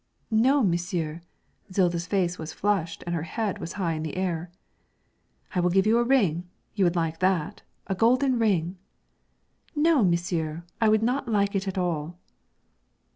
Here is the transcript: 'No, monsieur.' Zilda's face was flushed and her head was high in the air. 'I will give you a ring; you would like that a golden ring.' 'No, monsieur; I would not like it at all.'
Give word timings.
'No, 0.31 0.63
monsieur.' 0.63 1.21
Zilda's 1.71 2.07
face 2.07 2.39
was 2.39 2.53
flushed 2.53 3.03
and 3.05 3.13
her 3.13 3.21
head 3.21 3.59
was 3.59 3.73
high 3.73 3.93
in 3.93 4.01
the 4.01 4.17
air. 4.17 4.49
'I 5.53 5.59
will 5.59 5.69
give 5.69 5.85
you 5.85 5.99
a 5.99 6.03
ring; 6.03 6.49
you 6.73 6.85
would 6.85 6.95
like 6.95 7.19
that 7.19 7.61
a 7.85 7.93
golden 7.93 8.39
ring.' 8.39 8.79
'No, 9.75 10.03
monsieur; 10.03 10.63
I 10.81 10.89
would 10.89 11.03
not 11.03 11.27
like 11.29 11.53
it 11.53 11.67
at 11.67 11.77
all.' 11.77 12.17